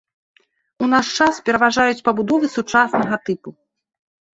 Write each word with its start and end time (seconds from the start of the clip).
У 0.85 0.89
наш 0.93 1.11
час 1.19 1.43
пераважаюць 1.51 2.03
пабудовы 2.11 2.45
сучаснага 2.59 3.25
тыпу. 3.29 3.49